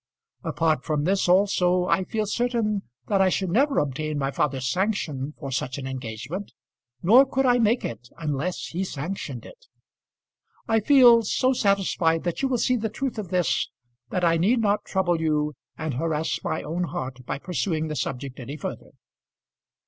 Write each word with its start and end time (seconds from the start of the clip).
Apart 0.43 0.83
from 0.83 1.03
this, 1.03 1.29
also, 1.29 1.85
I 1.85 2.05
feel 2.05 2.25
certain 2.25 2.81
that 3.05 3.21
I 3.21 3.29
should 3.29 3.51
never 3.51 3.77
obtain 3.77 4.17
my 4.17 4.31
father's 4.31 4.65
sanction 4.67 5.35
for 5.37 5.51
such 5.51 5.77
an 5.77 5.85
engagement, 5.85 6.53
nor 7.03 7.23
could 7.23 7.45
I 7.45 7.59
make 7.59 7.85
it, 7.85 8.09
unless 8.17 8.65
he 8.65 8.83
sanctioned 8.83 9.45
it. 9.45 9.67
I 10.67 10.79
feel 10.79 11.21
so 11.21 11.53
satisfied 11.53 12.23
that 12.23 12.41
you 12.41 12.47
will 12.47 12.57
see 12.57 12.77
the 12.77 12.89
truth 12.89 13.19
of 13.19 13.27
this, 13.29 13.69
that 14.09 14.23
I 14.23 14.37
need 14.37 14.59
not 14.59 14.85
trouble 14.85 15.21
you, 15.21 15.53
and 15.77 15.93
harass 15.93 16.39
my 16.43 16.63
own 16.63 16.85
heart 16.85 17.23
by 17.27 17.37
pursuing 17.37 17.87
the 17.87 17.95
subject 17.95 18.39
any 18.39 18.57
further. 18.57 18.93